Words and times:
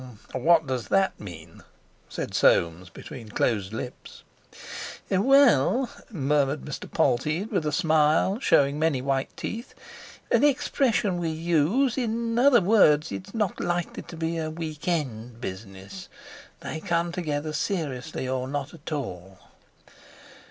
'""What 0.33 0.65
does 0.65 0.87
that 0.87 1.19
mean?" 1.19 1.61
said 2.09 2.33
Soames 2.33 2.89
between 2.89 3.29
close 3.29 3.71
lips. 3.71 4.23
"Well," 5.11 5.91
murmured 6.09 6.61
Mr. 6.61 6.89
Polteed 6.91 7.51
with 7.51 7.67
a 7.67 7.71
smile, 7.71 8.39
showing 8.39 8.79
many 8.79 8.99
white 8.99 9.29
teeth, 9.37 9.75
"an 10.31 10.43
expression 10.43 11.19
we 11.19 11.29
use. 11.29 11.99
In 11.99 12.39
other 12.39 12.61
words, 12.61 13.11
it's 13.11 13.35
not 13.35 13.59
likely 13.59 14.01
to 14.01 14.17
be 14.17 14.39
a 14.39 14.49
weekend 14.49 15.39
business—they'll 15.39 16.81
come 16.81 17.11
together 17.11 17.53
seriously 17.53 18.27
or 18.27 18.47
not 18.47 18.73
at 18.73 18.91
all." 18.91 19.37